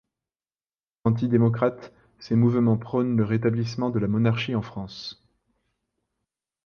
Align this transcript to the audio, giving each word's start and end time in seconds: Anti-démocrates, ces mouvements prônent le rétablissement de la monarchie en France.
Anti-démocrates, 1.03 1.93
ces 2.17 2.33
mouvements 2.35 2.75
prônent 2.79 3.15
le 3.15 3.23
rétablissement 3.23 3.91
de 3.91 3.99
la 3.99 4.07
monarchie 4.07 4.55
en 4.55 4.63
France. 4.63 5.23